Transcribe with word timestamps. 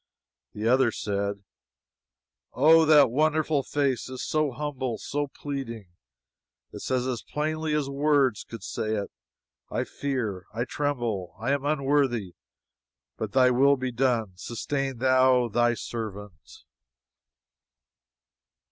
The 0.53 0.67
other 0.67 0.91
said: 0.91 1.43
"Ah, 2.55 2.85
that 2.85 3.11
wonderful 3.11 3.61
face 3.61 4.09
is 4.09 4.23
so 4.23 4.49
humble, 4.51 4.97
so 4.97 5.27
pleading 5.27 5.89
it 6.73 6.79
says 6.81 7.05
as 7.05 7.21
plainly 7.21 7.75
as 7.75 7.87
words 7.87 8.43
could 8.43 8.63
say 8.63 8.95
it: 8.95 9.11
'I 9.69 9.83
fear; 9.83 10.45
I 10.55 10.65
tremble; 10.65 11.35
I 11.39 11.51
am 11.51 11.65
unworthy. 11.65 12.33
But 13.15 13.33
Thy 13.33 13.51
will 13.51 13.77
be 13.77 13.91
done; 13.91 14.31
sustain 14.37 14.97
Thou 14.97 15.49
Thy 15.49 15.75
servant!'" 15.75 16.63